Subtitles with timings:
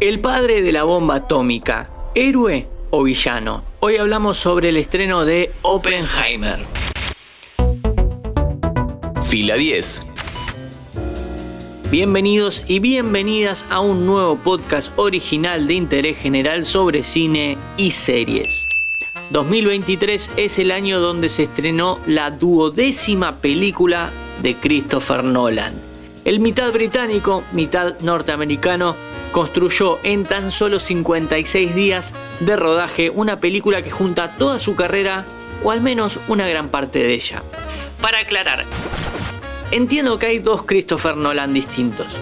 [0.00, 3.62] El padre de la bomba atómica, héroe o villano.
[3.78, 6.58] Hoy hablamos sobre el estreno de Oppenheimer.
[9.22, 10.02] Fila 10.
[11.92, 18.66] Bienvenidos y bienvenidas a un nuevo podcast original de interés general sobre cine y series.
[19.30, 24.10] 2023 es el año donde se estrenó la duodécima película
[24.42, 25.91] de Christopher Nolan.
[26.24, 28.94] El mitad británico, mitad norteamericano,
[29.32, 35.24] construyó en tan solo 56 días de rodaje una película que junta toda su carrera,
[35.64, 37.42] o al menos una gran parte de ella.
[38.00, 38.64] Para aclarar,
[39.72, 42.16] entiendo que hay dos Christopher Nolan distintos.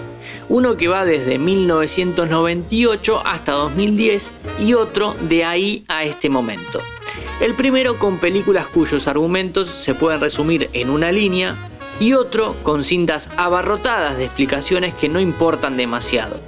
[0.48, 6.80] Uno que va desde 1998 hasta 2010 y otro de ahí a este momento.
[7.40, 11.54] El primero con películas cuyos argumentos se pueden resumir en una línea
[12.00, 16.40] y otro con cintas abarrotadas de explicaciones que no importan demasiado.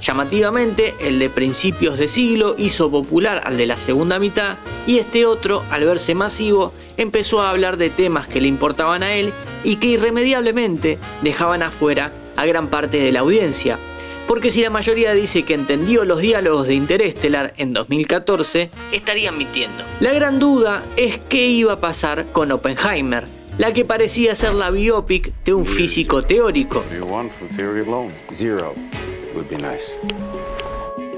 [0.00, 4.56] Llamativamente, el de principios de siglo hizo popular al de la segunda mitad
[4.86, 9.14] y este otro, al verse masivo, empezó a hablar de temas que le importaban a
[9.14, 13.78] él y que irremediablemente dejaban afuera a gran parte de la audiencia,
[14.26, 19.84] porque si la mayoría dice que entendió los diálogos de Interestelar en 2014, estarían mintiendo.
[20.00, 23.24] La gran duda es qué iba a pasar con Oppenheimer,
[23.58, 26.84] la que parecía ser la biopic de un físico teórico.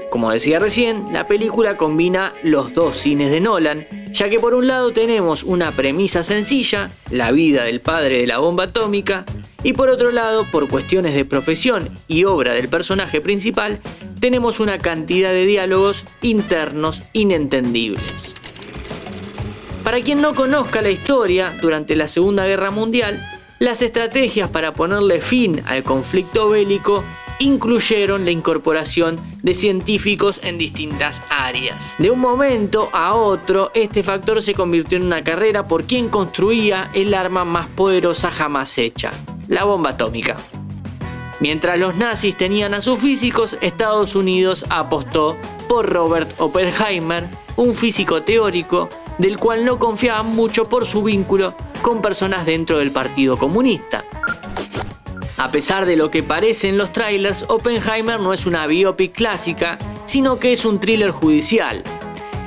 [0.09, 4.67] Como decía recién, la película combina los dos cines de Nolan, ya que por un
[4.67, 9.25] lado tenemos una premisa sencilla, la vida del padre de la bomba atómica,
[9.63, 13.79] y por otro lado, por cuestiones de profesión y obra del personaje principal,
[14.19, 18.35] tenemos una cantidad de diálogos internos inentendibles.
[19.87, 23.25] Para quien no conozca la historia, durante la Segunda Guerra Mundial,
[23.57, 27.05] las estrategias para ponerle fin al conflicto bélico
[27.39, 31.81] incluyeron la incorporación de científicos en distintas áreas.
[31.99, 36.89] De un momento a otro, este factor se convirtió en una carrera por quien construía
[36.93, 39.11] el arma más poderosa jamás hecha,
[39.47, 40.35] la bomba atómica.
[41.39, 45.37] Mientras los nazis tenían a sus físicos, Estados Unidos apostó
[45.69, 52.01] por Robert Oppenheimer, un físico teórico del cual no confiaban mucho por su vínculo con
[52.01, 54.05] personas dentro del Partido Comunista.
[55.37, 59.77] A pesar de lo que parece en los trailers, Oppenheimer no es una biopic clásica,
[60.05, 61.83] sino que es un thriller judicial.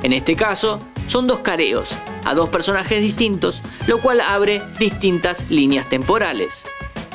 [0.02, 1.94] En este caso, son dos careos,
[2.24, 6.64] a dos personajes distintos, lo cual abre distintas líneas temporales.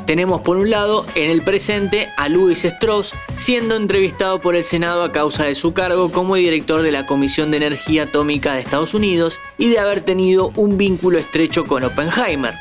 [0.05, 5.03] Tenemos por un lado en el presente a Louis Strauss siendo entrevistado por el Senado
[5.03, 8.93] a causa de su cargo como director de la Comisión de Energía Atómica de Estados
[8.93, 12.53] Unidos y de haber tenido un vínculo estrecho con Oppenheimer.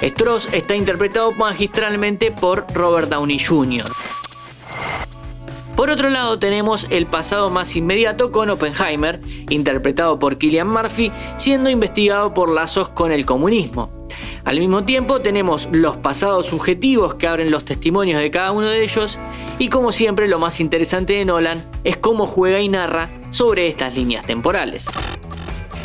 [0.00, 3.84] Strauss está interpretado magistralmente por Robert Downey Jr.
[5.76, 11.70] Por otro lado tenemos el pasado más inmediato con Oppenheimer, interpretado por Killian Murphy, siendo
[11.70, 14.01] investigado por lazos con el comunismo.
[14.44, 18.82] Al mismo tiempo tenemos los pasados subjetivos que abren los testimonios de cada uno de
[18.82, 19.18] ellos
[19.58, 23.94] y como siempre lo más interesante de Nolan es cómo juega y narra sobre estas
[23.94, 24.86] líneas temporales.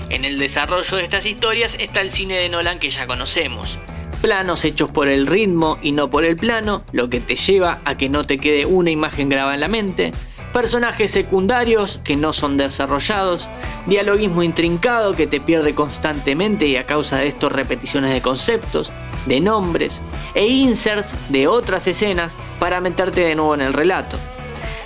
[0.09, 3.77] En el desarrollo de estas historias está el cine de Nolan que ya conocemos
[4.21, 7.97] planos hechos por el ritmo y no por el plano, lo que te lleva a
[7.97, 10.11] que no te quede una imagen grabada en la mente,
[10.57, 13.47] personajes secundarios que no son desarrollados,
[13.85, 18.91] dialoguismo intrincado que te pierde constantemente y a causa de esto repeticiones de conceptos,
[19.27, 20.01] de nombres
[20.33, 24.17] e inserts de otras escenas para meterte de nuevo en el relato.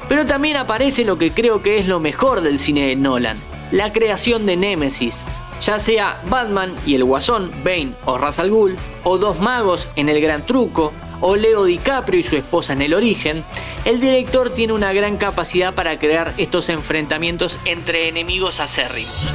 [0.10, 3.38] Pero también aparece lo que creo que es lo mejor del cine de Nolan,
[3.72, 5.24] la creación de Némesis,
[5.62, 10.10] ya sea Batman y el Guasón, Bane o Ra's al Ghul, o Dos Magos en
[10.10, 13.44] El Gran Truco, o Leo DiCaprio y su esposa en El Origen,
[13.86, 19.26] el director tiene una gran capacidad para crear estos enfrentamientos entre enemigos acérrimos.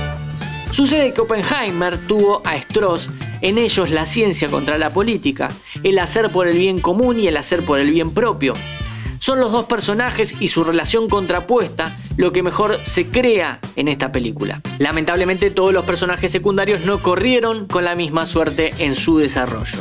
[0.70, 3.10] Sucede que Oppenheimer tuvo a Strauss
[3.40, 5.48] en ellos la ciencia contra la política,
[5.82, 8.54] el hacer por el bien común y el hacer por el bien propio,
[9.26, 14.12] son los dos personajes y su relación contrapuesta lo que mejor se crea en esta
[14.12, 14.60] película.
[14.78, 19.78] Lamentablemente todos los personajes secundarios no corrieron con la misma suerte en su desarrollo.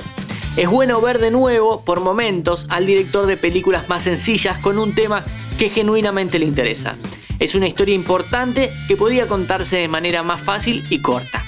[0.58, 4.96] Es bueno ver de nuevo, por momentos, al director de películas más sencillas con un
[4.96, 5.26] tema
[5.58, 6.96] que genuinamente le interesa.
[7.40, 11.44] Es una historia importante que podía contarse de manera más fácil y corta.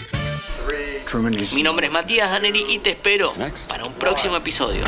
[1.54, 3.32] Mi nombre es Matías Daneri y te espero
[3.70, 4.84] para un próximo episodio.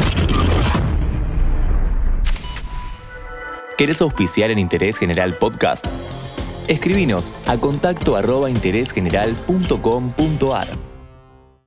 [3.77, 5.87] ¿Querés auspiciar en Interés General Podcast?
[6.67, 10.88] Escribinos a contacto arroba interésgeneral.com.ar.